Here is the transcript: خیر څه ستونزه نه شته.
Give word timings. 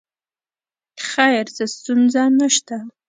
خیر 1.07 1.45
څه 1.55 1.63
ستونزه 1.75 2.23
نه 2.39 2.47
شته. 2.55 2.77